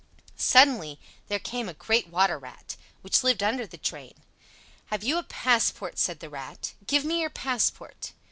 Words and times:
Suddenly 0.35 0.99
there 1.27 1.37
came 1.37 1.69
a 1.69 1.75
great 1.75 2.07
water 2.07 2.39
rat, 2.39 2.75
which 3.01 3.23
lived 3.23 3.43
under 3.43 3.67
the 3.67 3.77
drain. 3.77 4.15
"Have 4.87 5.03
you 5.03 5.19
a 5.19 5.23
passport?" 5.23 5.99
said 5.99 6.21
the 6.21 6.29
Rat. 6.31 6.73
"Give 6.87 7.05
me 7.05 7.21
your 7.21 7.29
passport." 7.29 8.13